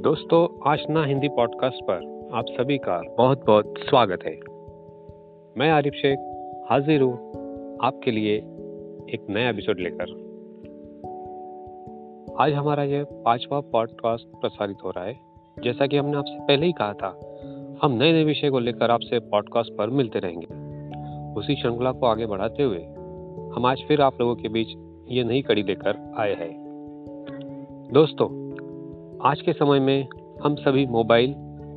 दोस्तों 0.00 0.70
आशना 0.70 1.04
हिंदी 1.04 1.28
पॉडकास्ट 1.28 1.82
पर 1.82 2.30
आप 2.34 2.44
सभी 2.48 2.78
का 2.78 3.02
बहुत 3.18 3.46
बहुत 3.46 3.74
स्वागत 3.78 4.18
है। 4.24 4.32
मैं 5.56 5.70
आरिफ 5.70 5.92
शेख, 5.92 6.18
हाजिर 6.70 7.02
हूँ 7.02 7.12
आपके 7.82 8.10
लिए 8.10 8.36
एक 9.14 9.26
नया 9.30 9.50
एपिसोड 9.50 9.80
लेकर। 9.80 10.04
आज 12.40 12.52
हमारा 12.52 12.82
यह 12.82 13.06
पांचवा 13.10 13.60
पॉडकास्ट 13.60 14.40
प्रसारित 14.40 14.76
हो 14.84 14.90
रहा 14.90 15.04
है। 15.04 15.20
जैसा 15.64 15.86
कि 15.86 15.96
हमने 15.96 16.16
आपसे 16.16 16.38
पहले 16.40 16.66
ही 16.66 16.72
कहा 16.72 16.92
था, 16.92 17.20
हम 17.82 17.92
नए 17.92 18.12
नए 18.12 18.24
विषय 18.24 18.50
को 18.50 18.58
लेकर 18.58 18.90
आपसे 18.90 19.18
पॉडकास्ट 19.18 19.72
पर 19.72 19.90
मिलते 19.90 20.18
रहेंगे। 20.18 20.46
उसी 21.40 21.54
श्रृंखला 21.54 21.92
को 21.92 22.06
आगे 22.06 22.26
बढ़ाते 22.26 22.62
हुए 22.62 22.82
हम 23.56 23.66
आज 23.66 23.84
फिर 23.88 24.00
आप 24.00 24.20
लोगों 24.20 24.36
के 24.36 24.48
बीच 24.48 24.68
ये 25.08 25.24
नई 25.24 25.42
कड़ी 25.42 25.62
लेकर 25.62 26.14
आए 26.16 26.34
हैं। 26.34 26.60
दोस्तों 27.92 28.39
आज 29.24 29.40
के 29.40 29.52
समय 29.52 29.80
में 29.80 30.08
हम 30.44 30.54
सभी 30.54 30.86
मोबाइल, 30.86 31.30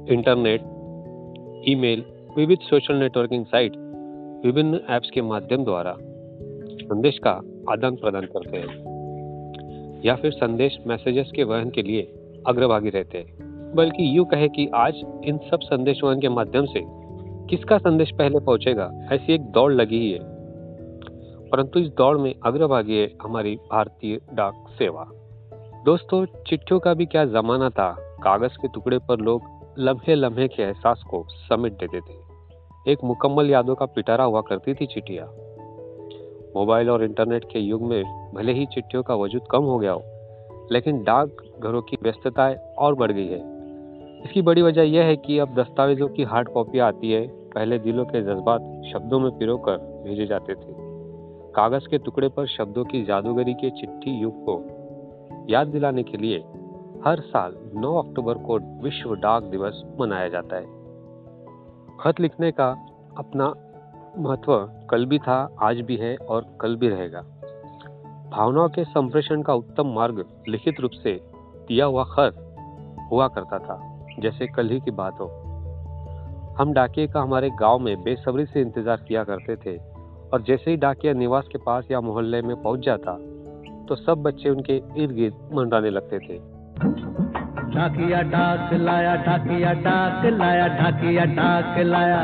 इंटरनेट, 0.09 0.61
ईमेल, 1.69 2.05
विविध 2.37 2.59
सोशल 2.59 2.95
नेटवर्किंग 2.95 3.45
साइट, 3.45 3.71
विभिन्न 4.45 4.79
ऐप्स 4.89 5.09
के 5.09 5.21
माध्यम 5.21 5.63
द्वारा 5.63 5.95
संदेश 6.83 7.17
का 7.17 7.31
आदान 7.69 7.95
प्रदान 7.95 8.25
करते 8.25 8.57
हैं, 8.57 8.81
या 10.05 10.15
फिर 10.15 10.31
संदेश 10.31 10.77
मैसेजेस 10.87 11.31
के 11.35 11.43
वहन 11.43 11.69
के 11.69 11.81
लिए 11.81 12.13
अग्रभागी 12.47 12.89
रहते 12.89 13.17
हैं। 13.17 13.37
बल्कि 13.75 14.17
यूँ 14.17 14.25
कहे 14.25 14.49
कि 14.49 14.67
आज 14.75 14.93
इन 15.25 15.37
सब 15.37 15.59
संदेश 15.59 16.03
वहन 16.03 16.19
के 16.19 16.29
माध्यम 16.29 16.65
से 16.65 16.81
किसका 17.49 17.77
संदेश 17.77 18.11
पहले 18.11 18.39
पहुंचेगा, 18.39 18.91
ऐसी 19.11 19.33
एक 19.33 19.41
दौड़ 19.41 19.73
लगी 19.73 19.99
ही 19.99 20.11
है। 20.11 20.19
परंतु 21.49 21.79
इस 21.79 21.87
दौड़ 21.87 22.17
में 22.17 22.35
अग्रभागी 22.45 22.97
है 22.97 23.13
हमारी 23.21 23.55
भारतीय 23.55 24.21
डाक 24.33 24.65
सेवा। 24.69 25.22
दोस्तों, 25.85 26.25
चिट्ठियों 26.25 26.79
का 26.79 26.93
भी 26.93 27.05
क्या 27.05 27.25
जमाना 27.25 27.69
था? 27.69 27.95
कागज़ 28.23 28.57
के 28.61 28.67
टुकड़े 28.67 28.99
पर 28.99 29.19
लोग 29.19 29.41
लम्हे 29.79 30.15
लम्हे 30.15 30.47
के 30.47 30.63
एहसास 30.63 31.03
को 31.09 31.25
समेट 31.29 31.73
देते 31.73 31.99
थे। 31.99 32.13
एक 32.91 33.03
मुकम्मल 33.03 33.49
यादों 33.49 33.75
का 33.75 33.85
पिटारा 33.85 34.23
हुआ 34.23 34.41
करती 34.41 34.73
थी 34.73 34.85
चिट्ठियाँ। 34.85 35.25
मोबाइल 36.55 36.89
और 36.89 37.03
इंटरनेट 37.03 37.45
के 37.45 37.59
युग 37.59 37.81
में 37.81 38.31
भले 38.35 38.53
ही 38.53 38.65
चिट्ठियों 38.65 39.03
का 39.03 39.15
वजूद 39.15 39.41
कम 39.51 39.63
हो 39.63 39.79
गया 39.79 39.91
हो, 39.91 40.01
लेकिन 40.71 41.03
डाक 41.03 41.29
घरों 41.63 41.81
की 41.81 41.97
व्यस्तताएँ 42.03 42.55
और 42.55 42.95
बढ़ 42.95 43.11
गई 43.11 43.27
है। 43.27 43.41
इसकी 44.23 44.41
बड़ी 44.41 44.61
वजह 44.61 44.81
यह 44.81 45.03
है 45.03 45.15
कि 45.15 45.39
अब 45.39 45.55
दस्तावेजों 45.55 46.07
की 46.07 46.23
हार्ड 46.23 46.49
कॉपी 46.49 46.79
आती 46.79 47.11
है। 47.11 47.27
पहले 47.27 47.79
दिलों 47.79 48.05
के 48.05 48.21
जज्बात 48.21 48.81
शब्दों 48.93 49.19
में 49.19 49.37
पिरो 49.37 49.57
कर 49.57 50.03
भेजे 50.03 50.25
जाते 50.25 50.53
थे। 50.53 50.73
कागज़ 51.51 51.87
के 51.87 51.97
टुकड़े 51.97 52.29
पर 52.29 52.47
शब्दों 52.47 52.85
की 52.85 53.03
जादूगरी 53.03 53.53
के 53.53 53.69
चिट्ठी 53.69 54.11
युग 54.11 54.45
को 54.45 54.82
याद 55.49 55.67
दिलाने 55.67 56.03
के 56.03 56.17
लिए 56.17 56.37
हर 57.05 57.19
साल 57.19 57.55
9 57.75 57.95
अक्टूबर 57.97 58.33
को 58.33 58.57
विश्व 58.83 59.15
डाक 59.15 59.43
दिवस 59.43 59.83
मनाया 59.99 60.27
जाता 60.27 60.55
है। 60.55 60.65
खत 61.99 62.19
लिखने 62.19 62.51
का 62.51 62.69
अपना 63.17 63.53
महत्व 64.17 64.69
कल 64.89 65.05
भी 65.05 65.19
था, 65.19 65.57
आज 65.61 65.79
भी 65.79 65.97
है 65.97 66.15
और 66.15 66.57
कल 66.61 66.75
भी 66.75 66.89
रहेगा। 66.89 67.21
भावनाओं 68.31 68.69
के 68.69 68.83
संप्रेषण 68.83 69.41
का 69.41 69.53
उत्तम 69.53 69.87
मार्ग 69.87 70.25
लिखित 70.47 70.79
रूप 70.79 70.91
से 70.91 71.19
दिया 71.67 71.85
हुआ 71.85 72.03
खत 72.03 72.35
हुआ 73.11 73.27
करता 73.27 73.59
था, 73.59 73.79
जैसे 74.19 74.47
कल 74.47 74.69
ही 74.69 74.79
की 74.79 74.91
बात 74.91 75.19
हो। 75.19 75.27
हम 76.57 76.73
डाकिए 76.73 77.07
का 77.07 77.21
हमारे 77.21 77.49
गाँव 77.49 77.79
में 77.79 78.03
बेसब्री 78.03 78.45
से 78.45 78.61
इंतज़ार 78.61 78.97
किया 78.97 79.23
करते 79.23 79.55
थे 79.55 79.77
और 80.33 80.41
जैसे 80.41 80.71
ही 80.71 80.77
डाकिया 80.77 81.13
निवास 81.13 81.47
के 81.51 81.57
पास 81.57 81.91
या 81.91 82.01
मोहल्ले 82.01 82.41
में 82.41 82.61
पहुँच 82.61 82.79
जाता 82.79 83.11
तो 83.93 83.97
सब 83.97 84.21
बच्चे 84.23 84.49
उनके 84.49 84.75
इर्द 85.01 85.11
गिर्द 85.15 85.33
मंडराने 85.53 85.89
लगते 85.89 86.19
थे। 86.19 86.37
ढाकिया 87.73 88.21
डाक 88.29 88.73
लाया 88.81 89.11
ढाकिया 89.25 89.73
डाक 89.81 90.25
लाया 90.33 90.67
ढाकिया 90.79 91.25
डाक 91.35 91.77
लाया 91.83 92.21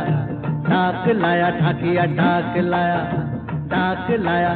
डाक 0.70 1.08
लाया 1.18 1.50
ढाकिया 1.60 2.06
डाक 2.16 2.58
लाया 2.66 2.98
डाक 3.68 4.10
लाया। 4.22 4.50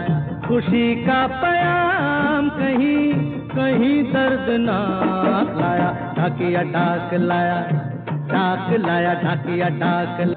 खुशी 0.48 0.84
का 1.06 1.20
पयाम 1.44 2.50
कहीं 2.50 3.06
कहीं 3.54 4.02
दर्द 4.14 4.50
ना 4.62 4.80
लाया। 5.54 5.94
ढाकिया 6.18 6.62
डाक 6.72 7.14
लाया 7.22 7.62
डाक 8.34 8.76
लाया 8.80 9.14
ढाकिया 9.22 9.70
डाक 9.80 10.28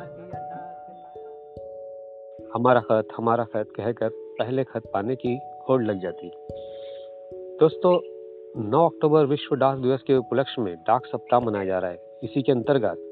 हमारा 2.55 2.81
खत 2.81 3.19
हमारा 3.19 3.45
खत 3.45 3.77
कहकर 3.77 4.09
पहले 4.39 4.65
खत 4.65 4.91
पाने 4.95 5.15
की 5.17 5.39
होड़ 5.69 5.83
लग 5.83 6.01
जाती। 6.01 6.31
दोस्तों 7.61 7.93
9 8.71 8.85
अक्टूबर 8.85 9.25
विश्व 9.25 9.55
डाक 9.57 9.79
दिवस 9.79 10.03
के 10.03 10.17
उपलक्ष्य 10.17 10.63
में 10.63 10.75
डाक 10.77 11.07
सप्ताह 11.07 11.41
मनाया 11.41 11.65
जा 11.65 11.79
रहा 11.79 11.91
है। 11.91 12.19
इसी 12.25 12.43
के 12.43 12.53
अंतर्गत 12.53 13.03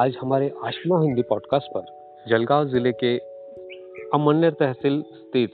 आज 0.00 0.16
हमारे 0.20 0.52
आशमा 0.64 1.00
हिंदी 1.02 1.22
पॉडकास्ट 1.22 1.70
पर 1.76 1.84
जलगांव 2.26 2.68
ज़िले 2.68 2.92
के 2.92 3.16
अमन्यर 4.14 4.50
तहसील 4.50 5.02
स्थित 5.02 5.50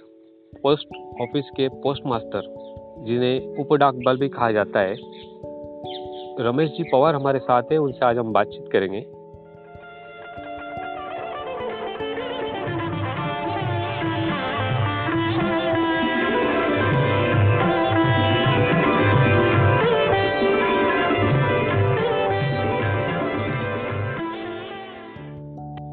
पोस्ट 0.62 0.96
ऑफ़िस 1.22 1.50
के 1.56 1.68
पोस्ट 1.82 2.06
मास्टर 2.06 2.42
जिन्हें 3.06 3.56
उप 3.60 3.74
डाक 3.74 3.94
बल 3.94 4.16
भी 4.16 4.28
कहा 4.28 4.50
जाता 4.52 4.80
है, 4.80 4.94
रमेश 6.40 6.70
जी 6.70 6.82
पवार 6.82 7.14
हमारे 7.14 7.38
साथ 7.38 7.72
हैं। 7.72 7.78
उनसे 7.78 8.04
आज 8.04 8.18
हम 8.18 8.32
बातचीत 8.32 8.68
करेंगे। 8.72 9.00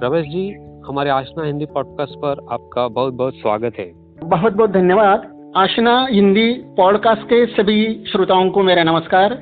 रमेश 0.10 0.26
जी 0.26 0.44
हमारे 0.88 1.10
आशना 1.10 1.44
हिंदी 1.46 1.66
पॉडकास्ट 1.66 2.16
पर 2.20 2.40
आपका 2.52 2.88
बहुत 2.90 3.14
बहुत 3.14 3.34
स्वागत 3.34 3.74
है। 3.80 3.86
बहुत 4.24 4.54
बहुत 4.54 4.70
धन्यवाद। 4.72 5.26
आशना 5.56 5.92
हिंदी 6.06 6.46
पॉडकास्ट 6.78 7.24
के 7.24 7.46
सभी 7.48 7.82
श्रोताओं 8.08 8.50
को 8.50 8.64
मेरा 8.64 8.84
नमस्कार। 8.84 9.34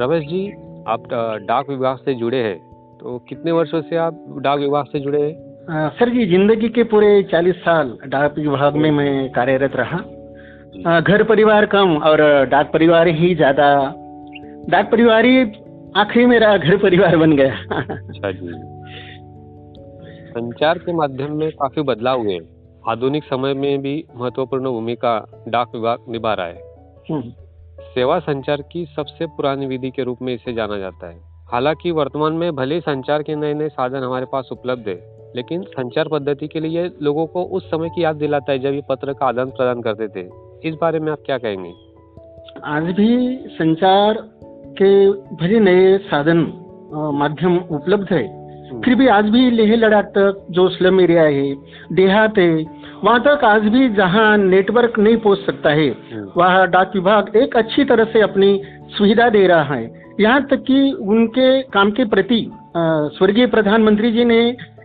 रमेश 0.00 0.24
जी 0.24 0.42
आप 0.86 1.06
डाक 1.42 1.70
विभाग 1.70 1.96
से 1.98 2.14
जुड़े 2.14 2.42
हैं 2.42 2.56
तो 2.98 3.16
कितने 3.28 3.52
वर्षों 3.52 3.80
से 3.82 3.96
आप 3.98 4.18
डाक 4.38 4.58
विभाग 4.58 4.86
से 4.86 5.00
जुड़े 5.00 5.22
हैं? 5.22 5.88
सर 5.98 6.08
जी 6.08 6.26
ज़िंदगी 6.26 6.68
के 6.70 6.82
पूरे 6.92 7.22
चालीस 7.30 7.56
साल 7.60 7.96
डाक 8.06 8.38
विभाग 8.38 8.76
में 8.76 8.90
मैं 8.90 9.30
कार्यरत 9.32 9.76
रहा। 9.76 11.00
घर 11.00 11.22
परिवार 11.24 11.66
कम 11.66 11.96
और 12.02 12.22
डाक 12.46 12.70
परिवार 12.72 13.08
ही 13.20 13.34
ज़्यादा। 13.34 13.70
डाक 14.68 14.90
परिवार 14.90 15.24
ही 15.24 15.40
आखिरी 15.96 16.26
मेरा 16.26 16.56
घर 16.56 16.76
परिवार 16.78 17.16
बन 17.16 17.32
गया। 17.36 17.54
अच्छा 17.80 18.30
जी। 18.32 18.78
संचार 20.30 20.78
के 20.78 20.92
माध्यम 20.92 21.36
में 21.36 21.50
काफ़ी 21.50 21.82
बदलाव 21.82 22.20
हुए 22.20 22.38
आधुनिक 22.88 23.24
समय 23.24 23.54
में 23.54 23.82
भी 23.82 24.04
महत्वपूर्ण 24.16 24.70
भूमिका 24.70 25.44
डाक 25.48 25.70
विभाग 25.74 25.98
निभा 26.08 26.34
रहा 26.34 26.46
है। 26.46 26.62
हम्म। 27.10 27.22
सेवा 27.94 28.18
संचार 28.18 28.62
की 28.72 28.86
सबसे 28.96 29.26
पुरानी 29.26 29.66
विधि 29.66 29.90
के 29.90 30.02
रूप 30.02 30.18
में 30.22 30.34
इसे 30.34 30.52
जाना 30.52 30.78
जाता 30.78 31.06
है। 31.06 31.20
हालाँकि 31.52 31.90
वर्तमान 31.90 32.32
में 32.32 32.56
भले 32.56 32.80
संचार 32.80 33.22
के 33.22 33.34
नए 33.34 33.54
नए 33.54 33.68
साधन 33.68 33.98
हमारे 33.98 34.26
पास 34.32 34.48
उपलब्ध 34.52 34.88
है 34.88 35.20
लेकिन 35.36 35.62
संचार 35.62 36.08
पद्धति 36.08 36.48
के 36.48 36.60
लिए 36.60 36.90
लोगों 37.02 37.26
को 37.26 37.42
उस 37.42 37.70
समय 37.70 37.88
की 37.88 38.04
याद 38.04 38.16
दिलाता 38.16 38.52
है 38.52 38.58
जब 38.58 38.72
ये 38.72 38.82
पत्र 38.88 39.12
का 39.12 39.26
आदान 39.26 39.50
प्रदान 39.50 39.82
करते 39.82 40.08
थे। 40.08 40.28
इस 40.68 40.74
बारे 40.80 41.00
में 41.00 41.12
आप 41.12 41.18
क्या 41.26 41.38
कहेंगे? 41.38 41.72
आज 42.64 42.82
भी 42.82 43.36
संचार 43.46 44.14
के 44.82 45.10
भले 45.10 45.60
नए 45.60 45.98
साधन 45.98 46.52
माध्यम 47.14 47.58
उपलब्ध 47.58 48.06
है 48.10 48.39
फिर 48.74 48.94
भी 48.94 49.06
आज 49.08 49.28
भी 49.28 49.50
लेह 49.50 49.74
लड़ाख 49.76 50.04
तक 50.08 50.46
जो 50.50 50.68
स्लम 50.68 51.00
एरिया 51.00 51.22
है 51.22 51.54
देहात 51.92 52.38
है 52.38 52.80
वहाँ 53.04 53.20
तक 53.20 53.44
आज 53.44 53.62
भी 53.62 53.88
जहाँ 53.88 54.36
नेटवर्क 54.38 54.98
नहीं 54.98 55.16
पहुँच 55.16 55.38
सकता 55.38 55.70
है 55.70 55.88
हम्म। 55.88 56.30
वहाँ 56.36 56.66
डाक 56.68 56.92
विभाग 56.94 57.36
एक 57.36 57.56
अच्छी 57.56 57.84
तरह 57.84 58.04
से 58.04 58.20
अपनी 58.20 58.60
सुविधा 58.88 59.28
दे 59.28 59.46
रहा 59.46 59.74
है। 59.74 60.16
यहाँ 60.20 60.42
तक 60.42 60.62
कि 60.62 60.80
उनके 60.92 61.62
काम 61.68 61.90
के 61.90 62.04
प्रति 62.04 62.40
स्वर्गीय 62.76 63.46
प्रधानमंत्री 63.46 64.10
जी 64.12 64.24
ने 64.24 64.38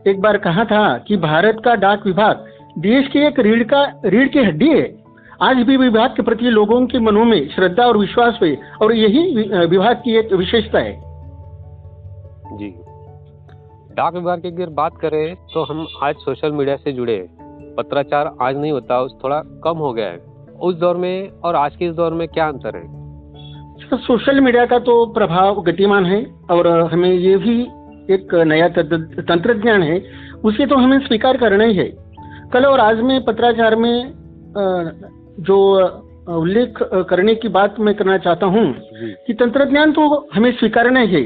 एक 0.07 0.21
बार 0.21 0.37
कहा 0.37 0.65
था 0.65 0.97
कि 0.97 1.17
भारत 1.17 1.61
का 1.65 1.75
डाक 1.75 2.05
विभाग 2.07 2.45
देश 2.79 3.07
की 3.07 3.19
एक 3.19 3.39
रीढ़ 3.39 3.63
का 3.63 3.83
रीढ़ 4.05 4.27
की 4.27 4.39
हड्डी 4.39 4.69
है। 4.69 4.87
आज 5.41 5.57
भी 5.57 5.77
विभाग 5.77 6.09
के 6.09 6.23
प्रति 6.23 6.49
लोगों 6.51 6.85
के 6.87 6.99
मनों 6.99 7.25
में 7.25 7.47
श्रद्धा 7.49 7.83
और 7.83 7.97
विश्वास 7.97 8.39
है 8.43 8.55
और 8.81 8.93
यही 8.93 9.27
विभाग 9.67 9.95
की 9.95 10.17
एक 10.17 10.33
विशेषता 10.33 10.79
है। 10.79 10.93
जी। 12.57 12.73
डाक 13.95 14.13
विभाग 14.13 14.41
की 14.41 14.47
अगर 14.47 14.69
बात 14.77 14.97
करें 15.01 15.35
तो 15.53 15.63
हम 15.63 15.85
आज 16.03 16.15
सोशल 16.19 16.51
मीडिया 16.51 16.75
से 16.77 16.91
जुड़े 16.91 17.17
पत्राचार 17.77 18.29
आज 18.41 18.57
नहीं 18.57 18.71
होता 18.71 18.99
उस 19.01 19.13
थोड़ा 19.23 19.41
कम 19.63 19.77
हो 19.77 19.91
गया 19.93 20.07
है। 20.07 20.17
उस 20.61 20.75
दौर 20.75 20.97
में 20.97 21.29
और 21.39 21.55
आज 21.55 21.75
के 21.75 21.85
इस 21.85 21.93
दौर 21.95 22.13
में 22.13 22.27
क्या 22.27 22.47
अंतर 22.47 22.75
है? 22.75 22.83
सोशल 23.97 24.41
मीडिया 24.41 24.65
का 24.65 24.79
तो 24.79 25.05
प्रभाव 25.13 25.61
गतिमान 25.61 26.05
है 26.05 26.19
और 26.51 26.67
हमें 26.93 27.09
ये 27.09 27.37
भी 27.37 27.61
एक 28.09 28.35
नया 28.47 28.67
तंत्र 28.69 29.53
ज्ञान 29.61 29.83
है 29.83 30.01
उसे 30.43 30.65
तो 30.65 30.75
हमें 30.75 30.99
स्वीकार 30.99 31.37
करना 31.37 31.63
ही 31.63 31.75
है। 31.75 31.87
कल 32.53 32.65
और 32.65 32.79
आज 32.79 32.99
में 33.01 33.23
पत्राचार 33.25 33.75
में 33.75 34.11
जो 35.41 35.57
उल्लेख 36.33 36.83
करने 37.09 37.35
की 37.35 37.47
बात 37.51 37.79
मैं 37.79 37.95
करना 37.95 38.17
चाहता 38.17 38.45
हूँ 38.47 38.65
कि 39.27 39.33
तंत्रज्ञान 39.35 39.91
तो 39.91 40.07
हमें 40.33 40.51
स्वीकारना 40.51 40.99
ही 40.99 41.13
है। 41.13 41.23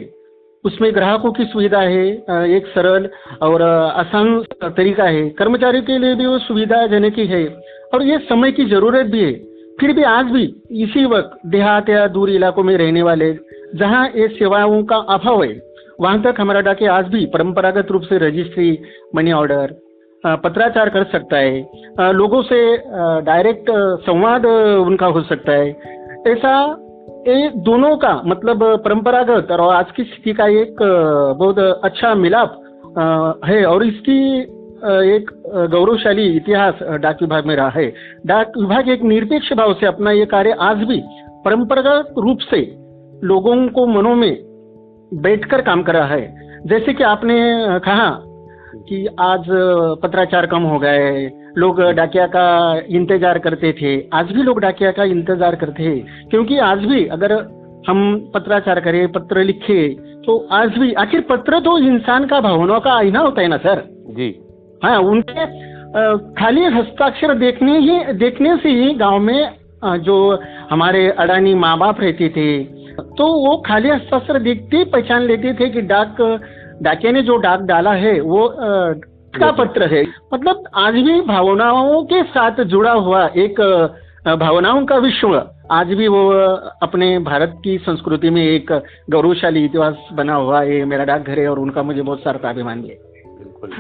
उसमें 0.66 0.94
ग्राहकों 0.96 1.32
की 1.32 1.46
सुविधा 1.46 1.80
है 1.82 2.06
एक 2.50 2.68
सरल 2.68 3.10
और 3.42 3.62
आसान 3.62 4.40
तरीका 4.64 5.04
है। 5.06 5.28
कर्मचारी 5.38 5.82
के 5.82 5.98
लिए 5.98 6.16
भी 6.16 6.26
वो 6.26 6.38
सुविधाजनक 6.40 7.20
ही 7.20 7.26
है 7.28 7.46
और 7.94 8.04
ये 8.04 8.18
समय 8.30 8.52
की 8.52 8.66
ज़रूरत 8.66 9.06
भी 9.06 9.24
है। 9.24 9.34
फिर 9.80 9.94
भी 9.94 10.04
आज 10.06 10.26
भी 10.28 10.44
इसी 10.84 11.06
वक्त 11.08 11.38
देहात 11.48 11.90
या 11.90 12.08
दूर 12.10 12.30
इलाकों 12.30 12.64
में 12.64 12.76
रहने 12.78 13.02
वाले, 13.04 13.34
जहाँ 13.76 14.08
ये 14.10 14.28
सेवाओं 14.30 14.84
का 14.84 14.98
अभाव 15.10 15.44
है, 15.44 15.62
वहाँ 16.02 16.22
तक 16.22 16.36
हमारा 16.40 16.62
डाके 16.62 16.86
आज 16.88 17.08
भी 17.08 17.26
परंपरागत 17.26 17.92
रूप 17.92 18.02
से 18.02 18.18
रजिस्ट्री 18.18 18.78
मनी 19.16 19.32
ऑर्डर 19.34 19.76
पत्राचार 20.24 20.90
कर 20.90 21.04
सकता 21.04 21.38
है। 21.38 22.12
लोगों 22.14 22.42
से 22.44 22.60
डायरेक्ट 23.26 23.70
संवाद 24.06 24.46
उनका 24.46 25.08
हो 25.08 25.22
सकता 25.24 25.52
है। 25.54 25.70
ऐसा 26.28 26.54
ये 27.28 27.50
दोनों 27.58 27.96
का 27.98 28.14
मतलब 28.26 28.64
परंपरागत 28.84 29.52
और 29.52 29.74
आज 29.74 29.92
की 29.92 30.04
स्थिति 30.04 30.34
का 30.34 30.46
एक 30.60 30.76
बहुत 31.40 31.60
अच्छा 31.84 32.14
मिलाप 32.16 32.56
है 33.46 33.64
और 33.66 33.84
इसकी 33.86 34.20
एक 35.16 35.30
गौरवशाली 35.72 36.28
इतिहास 36.36 36.80
डाक 37.02 37.22
विभाग 37.22 37.46
में 37.46 37.56
रहा 37.56 37.70
है। 37.70 37.88
डाक 38.26 38.58
विभाग 38.58 38.90
एक 38.90 39.04
निरपेक्ष 39.04 39.52
भाव 39.54 39.74
से 39.74 39.86
अपना 39.86 40.12
ये 40.12 40.26
कार्य 40.26 40.56
आज 40.62 40.84
भी 40.84 41.02
परंपरागत 41.46 42.14
रूप 42.18 42.40
से 42.50 42.62
लोगों 43.24 43.56
को 43.68 43.86
मनों 43.88 44.16
में 44.16 44.32
बैठकर 45.14 45.62
काम 45.62 45.84
कर 45.84 45.96
रहा 45.96 46.08
है। 46.08 46.60
जैसे 46.68 46.94
कि 46.94 47.04
आपने 47.04 47.40
कहा 47.80 48.10
कि 48.70 49.06
आज 49.20 49.46
पत्राचार 50.02 50.46
कम 50.46 50.64
हो 50.64 50.80
गए 50.80 51.30
लोग 51.58 51.82
डाकिया 51.94 52.26
का 52.28 52.48
इंतज़ार 52.90 53.40
करते 53.40 53.72
थे। 53.74 53.94
आज 54.14 54.32
भी 54.32 54.44
लोग 54.44 54.60
डाकिया 54.62 54.92
का 54.92 55.04
इंतज़ार 55.06 55.56
करते 55.56 55.84
हैं। 55.84 56.28
क्योंकि 56.30 56.58
आज 56.64 56.86
भी 56.86 57.06
अगर 57.08 57.34
हम 57.88 58.32
पत्राचार 58.34 58.80
करें 58.80 59.12
पत्र 59.12 59.44
लिखे 59.44 59.88
तो 60.26 60.38
आज 60.52 60.78
भी 60.78 60.92
आखिर 60.96 61.22
पत्र 61.30 61.60
तो 61.60 61.78
इंसान 61.80 62.26
का 62.26 62.40
भावनाओं 62.42 62.80
का 62.80 62.94
आईना 62.94 63.20
होता 63.20 63.42
है 63.42 63.48
ना 63.48 63.58
सर? 63.58 63.84
जी। 64.10 64.30
हाँ 64.84 64.98
उनके 65.02 65.46
खाली 66.36 66.66
हस्ताक्षर 66.74 67.34
देखने 67.38 67.78
ही 67.80 68.14
देखने 68.16 68.56
से 68.58 68.70
ही 68.72 68.94
गाँव 68.96 69.20
में 69.20 69.50
जो 70.04 70.18
हमारे 70.70 71.10
अडानी 71.20 71.54
माँ 71.56 71.78
बाप 71.78 72.02
रहते 72.02 72.30
थे 72.30 72.64
तो 73.18 73.28
वो 73.40 73.56
खाली 73.66 73.90
हस्ताक्षर 73.90 74.40
देखते 74.40 74.78
ही 74.78 74.84
पहचान 74.86 75.22
लेते 75.24 75.54
थे 75.54 75.70
कि 75.70 75.82
डाक 75.84 76.18
डाकिया 76.82 77.12
ने 77.12 77.22
जो 77.22 77.36
डाक 77.38 77.62
डाला 77.62 77.94
है 77.94 78.20
वो 78.22 78.48
का 79.34 79.52
पत्र 79.52 79.88
है। 79.94 80.04
मतलब 80.34 80.64
आज 80.76 80.94
भी 80.94 81.20
भावनाओं 81.22 82.04
के 82.04 82.24
साथ 82.24 82.64
जुड़ा 82.66 82.92
हुआ 82.92 83.26
एक 83.38 83.60
भावनाओं 84.40 84.86
का 84.86 84.96
विश्व 84.98 85.36
आज 85.72 85.88
भी 85.88 86.08
वो 86.08 86.30
अपने 86.82 87.18
भारत 87.20 87.60
की 87.64 87.78
संस्कृति 87.78 88.30
में 88.30 88.42
एक 88.44 88.72
गौरवशाली 89.10 89.66
इतिहास 89.66 90.08
बना 90.14 90.36
हुआ 90.36 90.62
है 90.62 90.84
मेरा 90.86 91.06
डाकघर 91.06 91.40
है 91.40 91.48
और 91.48 91.60
उनका 91.60 91.84
मुझे 91.84 92.02
बहुत 92.02 92.20
सारा 92.20 92.50
अभिमान 92.50 92.80
है। 92.80 92.98
बिल्कुल। 93.38 93.74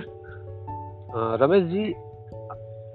रमेश 1.41 1.63
जी 1.63 1.91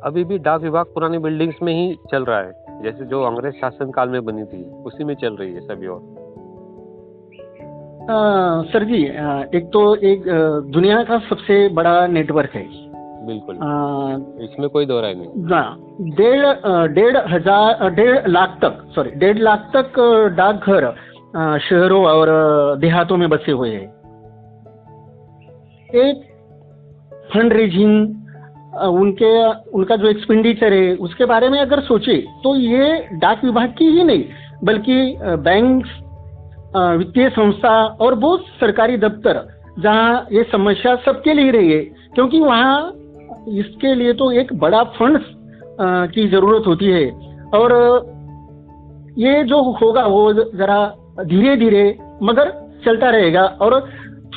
अभी 0.04 0.24
भी 0.24 0.38
डाक 0.38 0.60
विभाग 0.62 0.86
पुरानी 0.86 1.18
बिल्डिंग्स 1.18 1.56
में 1.62 1.72
ही 1.74 1.94
चल 2.10 2.24
रहा 2.24 2.38
है 2.38 2.82
जैसे 2.82 3.04
जो 3.04 3.22
अंग्रेज़ 3.22 3.54
शासन 3.54 3.90
काल 3.90 4.08
में 4.08 4.24
बनी 4.24 4.44
थी 4.44 4.62
उसी 4.84 5.04
में 5.04 5.14
चल 5.14 5.36
रही 5.36 5.52
है 5.54 5.60
सभी 5.60 5.86
और। 5.86 6.13
सर 8.06 8.84
जी 8.84 9.02
एक 9.58 9.68
तो 9.72 9.82
एक 10.04 10.24
दुनिया 10.72 11.02
का 11.02 11.18
सबसे 11.28 11.68
बड़ा 11.68 12.06
नेटवर्क 12.06 12.50
है। 12.54 12.62
बिल्कुल। 13.26 13.54
इसमें 14.44 14.68
कोई 14.68 14.86
दो 14.86 15.00
राय 15.00 15.14
नहीं। 15.14 16.10
डेढ़ 16.10 16.44
डेढ़ 16.94 17.16
हज़ार 17.28 17.90
डेढ़ 17.90 18.28
लाख 18.28 18.58
तक 18.62 18.84
सॉरी 18.94 19.10
डेढ़ 19.16 19.38
लाख 19.38 19.70
तक 19.76 19.98
डाकघर 20.36 20.90
शहरों 21.60 22.04
और 22.06 22.28
देहातों 22.78 23.16
में 23.16 23.28
बसे 23.30 23.52
हुए 23.52 23.70
हैं। 23.70 23.88
एक 26.02 26.22
फंड 27.34 27.52
रेजिंग 27.52 28.84
उनके 28.92 29.34
उनका 29.72 29.96
जो 29.96 30.08
एक्सपेंडिचर 30.08 30.72
है 30.72 30.94
उसके 30.98 31.24
बारे 31.24 31.48
में 31.48 31.58
अगर 31.60 31.80
सोचे 31.82 32.16
तो 32.44 32.54
ये 32.56 32.94
डाक 33.14 33.44
विभाग 33.44 33.74
की 33.78 33.90
ही 33.90 34.04
नहीं 34.04 34.24
बल्कि 34.64 34.96
बैंक 35.42 35.84
वित्तीय 36.76 37.28
संस्था 37.30 37.74
और 38.00 38.14
बहुत 38.14 38.44
सरकारी 38.60 38.96
दफ्तर 38.96 39.46
जहाँ 39.78 40.26
ये 40.32 40.42
समस्या 40.52 40.94
सबके 40.96 41.32
लिए 41.34 41.50
रही 41.50 41.72
है 41.72 41.80
क्योंकि 42.14 42.40
वहाँ 42.40 42.92
इसके 43.50 43.94
लिए 43.94 44.12
तो 44.12 44.30
एक 44.32 44.52
बड़ा 44.54 44.82
फंड 44.94 45.18
की 46.12 46.26
ज़रूरत 46.28 46.66
होती 46.66 46.86
है। 46.86 47.06
और 47.54 47.72
ये 49.18 49.42
जो 49.44 49.60
होगा 49.72 50.06
वो 50.06 50.32
जरा 50.32 50.78
धीरे 51.20 51.56
धीरे 51.56 51.84
मगर 52.22 52.50
चलता 52.84 53.10
रहेगा 53.10 53.44
और 53.60 53.80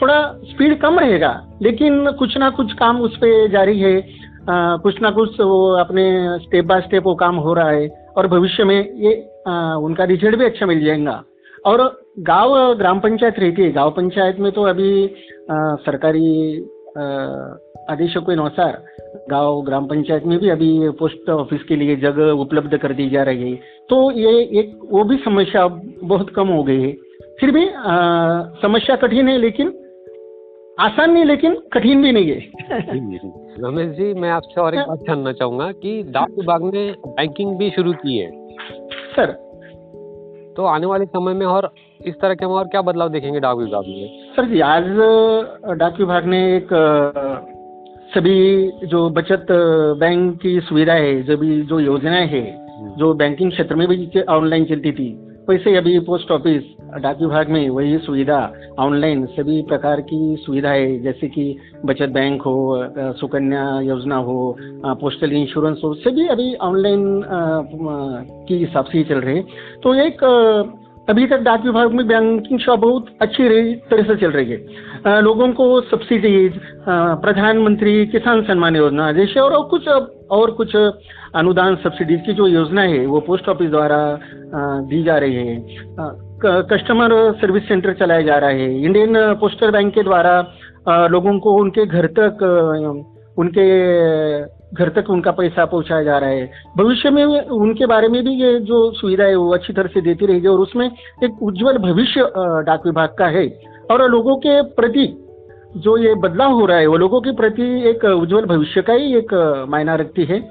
थोड़ा 0.02 0.20
स्पीड 0.44 0.80
कम 0.82 1.00
रहेगा 1.00 1.32
लेकिन 1.62 2.12
कुछ 2.12 2.38
ना 2.38 2.50
कुछ 2.50 2.74
काम 2.74 3.02
उस 3.02 3.16
पर 3.18 3.48
जारी 3.52 3.80
है। 3.80 3.98
आ, 4.50 4.78
कुछ 4.78 5.02
ना 5.02 5.12
कुछ 5.12 5.40
वो 5.42 5.72
अपने 5.76 6.06
स्टेप 6.40 6.66
बाय 6.66 6.82
स्टेप 6.82 7.04
वो 7.04 7.16
काम 7.16 7.36
हो 7.36 7.54
रहा 7.54 7.70
है 7.70 7.88
और 8.18 8.28
भविष्य 8.28 8.64
में 8.64 8.76
ये 8.76 9.14
आ, 9.48 9.76
उनका 9.76 10.04
रिज़ल्ट 10.04 10.36
भी 10.36 10.46
अच्छा 10.46 10.66
मिल 10.66 10.86
जाएगा। 10.86 11.24
और 11.68 11.82
गाँव 12.28 12.74
ग्राम 12.78 13.00
पंचायत 13.00 13.40
रहती 13.40 13.62
है। 13.62 13.72
गाँव 13.72 13.92
पंचायत 13.92 14.40
में 14.40 14.52
तो 14.52 14.64
अभी 14.64 15.06
आ, 15.52 15.76
सरकारी 15.86 16.58
आदेशों 17.90 18.22
के 18.22 18.32
अनुसार 18.32 18.84
गाँव 19.30 19.62
ग्राम 19.62 19.86
पंचायत 19.88 20.24
में 20.26 20.38
भी 20.40 20.50
अभी 20.50 20.90
पोस्ट 21.00 21.30
ऑफ़िस 21.30 21.64
के 21.64 21.76
लिए 21.76 21.96
जगह 21.96 22.32
उपलब्ध 22.42 22.78
कर 22.78 22.94
दी 22.94 23.10
जा 23.10 23.24
रही 23.24 23.52
है। 23.52 23.56
तो 23.90 24.00
ये 24.12 24.32
एक 24.60 24.80
वो 24.92 25.04
भी 25.04 25.18
समस्या 25.18 25.68
बहुत 26.04 26.30
कम 26.30 26.48
हो 26.48 26.64
गई 26.64 26.82
है। 26.82 26.92
फिर 27.40 27.52
भी 27.52 27.68
आ, 27.68 28.44
समस्या 28.62 28.96
कठिन 28.96 29.28
है 29.30 29.38
लेकिन 29.38 29.74
आसान 30.80 31.12
नहीं 31.12 31.26
लेकिन 31.26 31.56
कठिन 31.74 32.02
भी 32.02 32.12
नहीं 32.12 32.32
है। 32.32 32.40
रमेश 33.62 33.96
जी 33.98 34.14
मैं 34.14 34.30
आपसे 34.30 34.62
और 34.62 34.76
एक 34.76 34.88
बात 34.88 35.00
जानना 35.00 35.32
चाहूँगा 35.34 35.72
कि 35.74 36.02
डाक 36.10 36.32
विभाग 36.32 36.64
ने 36.64 36.92
बैंकिंग 37.08 37.56
भी 37.58 37.70
शुरू 37.70 37.94
की 37.94 38.18
है। 38.18 38.30
सर 39.16 39.36
तो 40.58 40.66
आने 40.66 40.86
वाले 40.86 41.06
समय 41.08 41.34
में 41.34 41.46
और 41.46 41.70
इस 42.02 42.16
तरह 42.16 42.34
के 42.34 42.46
हम 42.46 42.52
और 42.52 42.68
क्या 42.68 42.82
बदलाव 42.82 43.10
देखेंगे 43.10 43.40
डाक 43.40 43.58
विभाग 43.58 43.88
में 43.88 44.34
सर 44.36 44.46
जी 44.46 44.60
आज 44.60 44.86
डाक 45.78 46.00
विभाग 46.00 46.26
ने 46.26 46.40
एक 46.56 46.70
सभी 48.14 48.38
जो 48.88 49.10
बचत 49.10 49.48
बैंक 50.00 50.40
की 50.42 50.60
सुविधा 50.60 50.94
है 50.94 51.22
जो 51.24 51.38
भी 51.38 51.62
जो 51.62 51.80
योजनाएँ 51.80 52.28
है 52.28 52.42
हम्म। 52.42 52.96
जो 52.96 53.14
बैंकिंग 53.14 53.52
क्षेत्र 53.52 53.76
में 53.76 53.88
भी 53.88 54.22
ऑनलाइन 54.30 54.66
चलती 54.66 54.92
थी 54.92 55.08
वैसे 55.50 55.76
अभी 55.78 56.00
पोस्ट 56.00 56.32
ऑफ़िस 56.32 56.64
डाक 57.02 57.20
विभाग 57.22 57.50
में 57.50 57.70
वही 57.70 57.98
सुविधा 57.98 58.40
ऑनलाइन 58.80 59.26
सभी 59.26 59.62
प्रकार 59.62 60.02
की 60.02 60.36
सुविधाएँ 60.36 60.98
जैसे 61.00 61.28
कि 61.28 61.46
बचत 61.86 62.10
बैंक 62.10 62.42
हो 62.42 63.14
सुकन्या 63.20 63.80
योजना 63.82 64.16
हो 64.18 64.56
पोस्टल 65.02 65.32
इंश्योरेंस 65.32 65.82
हो, 65.84 65.94
सभी 65.94 66.28
अभी 66.28 66.54
ऑनलाइन 66.62 67.24
की 68.48 68.58
हिसाब 68.58 68.86
से 68.86 68.98
ही 68.98 69.04
चल 69.04 69.20
रहे 69.20 69.36
हैं। 69.36 69.46
तो 69.84 69.94
एक 69.96 70.24
अभी 71.08 71.26
तक 71.28 71.40
डाक 71.40 71.66
विभाग 71.66 71.92
में 71.92 72.08
बैंकिंग 72.08 72.60
सेवा 72.60 72.76
बहुत 72.78 73.06
अच्छी 73.22 73.74
तरह 73.90 74.04
से 74.04 74.16
चल 74.16 74.32
रही 74.32 74.52
है। 74.52 75.22
लोगों 75.22 75.52
को 75.54 75.66
सब्सिडीज 75.82 76.60
प्रधानमंत्री 77.24 78.06
किसान 78.06 78.42
सम्मान 78.44 78.76
योजना, 78.76 79.12
जैसे 79.12 79.40
और 79.40 79.62
कुछ 79.68 79.88
और 80.32 80.52
कुछ 80.52 80.76
अनुदान 80.76 81.76
सब्सिडीज 81.76 82.22
की 82.26 82.34
जो 82.34 82.48
योजना 82.48 82.82
है, 82.84 83.06
वो 83.06 83.20
पोस्ट 83.22 83.50
ऑफ़िस 83.50 83.70
द्वारा 83.70 84.00
दी 84.90 85.04
जा 85.04 85.18
रही 85.18 85.36
है। 85.36 85.56
कस्टमर 86.44 87.10
सर्विस 87.42 87.68
सेंटर 87.68 87.94
चलाया 87.94 88.22
जा 88.22 88.38
रहा 88.38 88.50
है। 88.50 88.84
इंडियन 88.84 89.14
पोस्टल 89.36 89.72
बैंक 89.72 89.94
के 89.94 90.04
द्वारा 90.04 91.08
लोगों 91.08 91.38
को 91.40 91.54
उनके 91.54 91.86
घर 91.86 92.08
तक 92.20 92.44
उनके 93.38 93.66
घर 94.74 94.90
तक 94.90 95.10
उनका 95.10 95.32
पैसा 95.32 95.66
पहुँचाया 95.66 96.04
जा 96.04 96.18
रहा 96.18 96.30
है। 96.30 96.52
भविष्य 96.78 97.10
में 97.10 97.24
उनके 97.24 97.86
बारे 97.86 98.08
में 98.08 98.24
भी 98.24 98.34
ये 98.34 98.60
जो 98.60 98.92
सुविधा 98.92 99.24
है 99.24 99.36
वो 99.36 99.54
अच्छी 99.54 99.74
तरह 99.74 99.88
से 99.88 100.02
देती 100.02 100.26
रहेगी 100.26 100.48
और 100.48 100.60
उसमें 100.60 100.86
एक 101.24 101.44
उज्जवल 101.44 101.78
भविष्य 101.78 102.32
डाक 102.66 102.86
विभाग 102.86 103.16
का 103.20 103.28
है। 103.28 103.48
और 103.92 104.10
लोगों 104.12 104.36
के 104.38 104.62
प्रति 104.62 105.08
जो 105.78 105.98
ये 105.98 106.14
बदलाव 106.16 106.52
हो 106.52 106.66
रहा 106.66 106.78
है 106.78 106.88
वो 106.88 106.98
लोगों 106.98 107.22
के 107.22 107.32
प्रति 107.32 107.90
एक 107.90 108.06
उज्जवल 108.06 108.46
भविष्य 108.46 108.82
का 108.82 108.94
ही 108.94 109.16
एक 109.16 109.34
मायना 109.70 109.96
रखती 109.96 110.26
है। 110.26 110.44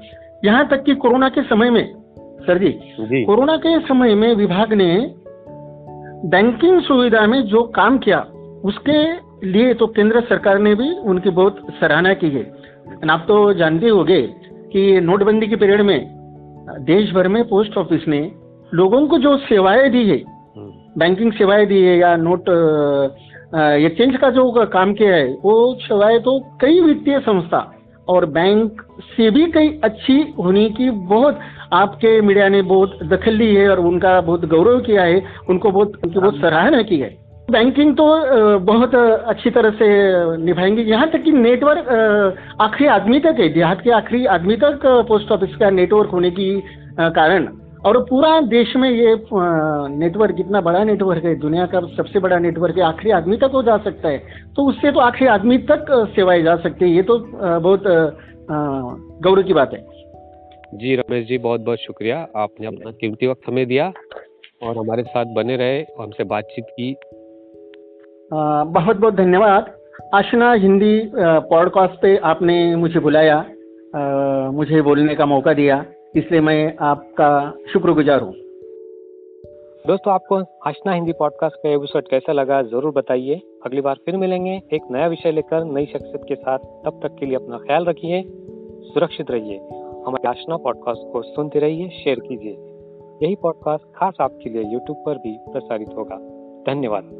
यहाँ 0.45 0.67
तक 0.67 0.83
कि 0.83 0.95
कोरोना 0.95 1.29
के 1.29 1.41
समय 1.41 1.69
में 1.69 1.93
सर 2.39 2.57
जी, 2.57 2.69
जी। 2.99 3.23
कोरोना 3.25 3.57
के 3.57 3.79
समय 3.79 4.15
में 4.15 4.33
विभाग 4.35 4.73
ने 4.73 5.15
बैंकिंग 6.25 6.81
सुविधा 6.81 7.25
में 7.27 7.41
जो 7.41 7.63
काम 7.75 7.97
किया 7.97 8.19
उसके 8.65 9.01
लिए 9.47 9.73
तो 9.73 9.87
केंद्र 9.87 10.21
सरकार 10.21 10.59
ने 10.59 10.73
भी 10.75 10.89
उनकी 10.99 11.29
बहुत 11.29 11.61
सराहना 11.79 12.13
की 12.13 12.29
है। 12.29 12.43
आप 13.09 13.25
तो 13.27 13.53
जानते 13.53 13.89
होंगे 13.89 14.21
कि 14.71 14.99
नोटबंदी 15.01 15.47
के 15.47 15.55
पीरियड 15.55 15.81
में 15.81 15.99
देश 16.79 17.11
भर 17.13 17.27
में 17.27 17.43
पोस्ट 17.43 17.77
ऑफ़िस 17.77 18.07
ने 18.07 18.31
लोगों 18.73 19.07
को 19.07 19.17
जो 19.17 19.37
सेवाएँ 19.37 19.89
दी 19.89 20.09
है 20.09 20.23
बैंकिंग 20.97 21.33
सेवाएँ 21.33 21.65
दी 21.65 21.81
है 21.83 21.97
या 21.97 22.15
नोट 22.15 22.49
एक्सचेंज 23.51 24.17
का 24.17 24.29
जो 24.29 24.65
काम 24.65 24.93
किया 24.93 25.15
है 25.15 25.37
वो 25.43 25.75
सेवाएँ 25.81 26.19
तो 26.19 26.39
कई 26.61 26.79
वित्तीय 26.81 27.19
संस्था 27.19 27.73
और 28.07 28.25
बैंक 28.25 28.81
से 29.17 29.29
भी 29.31 29.45
कई 29.51 29.79
अच्छी 29.83 30.33
होने 30.37 30.69
की 30.69 30.89
बहुत 30.89 31.39
आपके 31.73 32.21
मीडिया 32.21 32.49
ने 32.49 32.61
बहुत 32.61 32.99
दखल 33.03 33.33
ली 33.33 33.55
है 33.55 33.69
और 33.69 33.79
उनका 33.79 34.21
बहुत 34.21 34.45
गौरव 34.45 34.79
किया 34.79 35.03
है 35.03 35.23
उनको 35.49 35.71
बहुत 35.71 35.99
उनकी 36.03 36.19
बहुत 36.19 36.35
सराहना 36.35 36.81
की 36.81 36.97
है। 36.97 37.26
बैंकिंग 37.47 37.95
तो 37.97 38.05
बहुत 38.59 38.95
अच्छी 38.95 39.49
तरह 39.49 39.71
से 39.71 39.87
निभाएँगे। 40.37 40.81
यहाँ 40.81 41.09
तक 41.11 41.23
कि 41.23 41.31
नेटवर्क 41.31 41.87
आखिरी 42.61 42.89
आदमी 42.89 43.19
तक 43.19 43.39
है। 43.39 43.47
देहात 43.49 43.81
के 43.81 43.91
आखिरी 43.91 44.25
आदमी 44.25 44.55
तक 44.55 44.81
पोस्ट 45.07 45.31
ऑफ़िस 45.31 45.55
का 45.55 45.69
नेटवर्क 45.69 46.09
होने 46.09 46.31
की 46.31 46.49
कारण। 46.99 47.47
और 47.85 47.97
पूरा 48.03 48.39
देश 48.41 48.75
में 48.75 48.89
ये 48.89 49.15
नेटवर्क 49.97 50.35
इतना 50.39 50.61
बड़ा 50.61 50.83
नेटवर्क 50.83 51.25
है। 51.25 51.35
दुनिया 51.39 51.65
का 51.65 51.79
सबसे 51.97 52.19
बड़ा 52.19 52.39
नेटवर्क 52.39 52.77
है। 52.77 52.83
आखिरी 52.83 53.11
आदमी 53.11 53.37
तक 53.37 53.51
वो 53.53 53.63
जा 53.63 53.77
सकता 53.77 54.09
है। 54.09 54.17
तो 54.55 54.67
उससे 54.69 54.91
तो 54.91 54.99
आखिरी 54.99 55.29
आदमी 55.29 55.57
तक 55.71 55.85
सेवाएँ 56.15 56.43
जा 56.43 56.55
सकती 56.57 56.85
है। 56.85 56.91
ये 56.91 57.03
तो 57.03 57.17
बहुत 57.39 57.83
गौरव 59.23 59.43
की 59.43 59.53
बात 59.53 59.73
है। 59.73 59.85
जी, 60.73 60.95
रमेश 60.95 61.27
जी, 61.27 61.37
बहुत 61.37 61.61
बहुत 61.61 61.79
शुक्रिया। 61.79 62.17
आपने 62.35 62.67
अपना 62.67 62.91
कीमती 62.91 63.27
वक्त 63.27 63.47
हमें 63.47 63.65
दिया 63.67 63.91
और 64.63 64.77
हमारे 64.77 65.03
साथ 65.03 65.25
बने 65.35 65.55
रहे 65.57 65.83
और 65.83 66.03
हमसे 66.03 66.23
बातचीत 66.25 66.65
की। 66.71 66.95
बहुत 68.31 68.97
बहुत 68.97 69.13
धन्यवाद। 69.13 69.73
आशना 70.15 70.51
हिंदी 70.53 71.11
पॉडकास्ट 71.15 72.01
पे 72.01 72.15
आपने 72.25 72.75
मुझे 72.75 72.99
बुलाया 72.99 73.37
मुझे 74.53 74.81
बोलने 74.81 75.15
का 75.15 75.25
मौका 75.25 75.53
दिया, 75.53 75.83
इसलिए 76.15 76.41
मैं 76.41 76.75
आपका 76.81 77.29
शुक्रगुजार 77.73 78.21
हूँ। 78.21 78.33
दोस्तों, 79.87 80.13
आपको 80.13 80.35
आशना 80.67 80.93
हिंदी 80.93 81.13
पॉडकास्ट 81.13 81.55
का 81.55 81.69
एपिसोड 81.69 82.07
कैसा 82.07 82.33
लगा 82.33 82.61
ज़रूर 82.63 82.91
बताइए। 82.91 83.35
अगली 83.65 83.81
बार 83.81 83.99
फिर 84.05 84.17
मिलेंगे 84.17 84.55
एक 84.73 84.91
नया 84.91 85.07
विषय 85.07 85.31
लेकर 85.31 85.63
नई 85.65 85.85
शख्सियत 85.85 86.25
के 86.27 86.35
साथ। 86.35 86.59
तब 86.85 86.99
तक 87.03 87.15
के 87.19 87.25
लिए 87.25 87.35
अपना 87.35 87.57
ख्याल 87.57 87.85
रखिए, 87.85 88.23
सुरक्षित 88.87 89.31
रहिए। 89.31 89.57
हमारे 90.07 90.27
आशना 90.29 90.57
पॉडकास्ट 90.57 91.11
को 91.13 91.21
सुनते 91.23 91.59
रहिए 91.59 91.87
शेयर 91.93 92.19
कीजिए। 92.19 92.57
यही 93.23 93.35
पॉडकास्ट 93.35 93.85
खास 93.95 94.17
आपके 94.21 94.49
लिए 94.49 94.63
यूट्यूब 94.63 94.97
पर 95.05 95.17
भी 95.17 95.37
प्रसारित 95.47 95.95
होगा। 95.97 96.17
धन्यवाद। 96.67 97.16